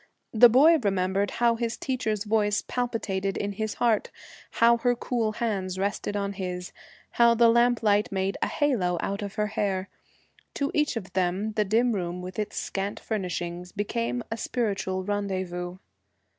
[0.33, 4.09] The boy remembered how his teacher's voice palpitated in his heart,
[4.53, 6.71] how her cool hands rested on his,
[7.11, 9.89] how the lamplight made a halo out of her hair.
[10.55, 15.77] To each of them the dim room with its scant furnishings became a spiritual rendezvous.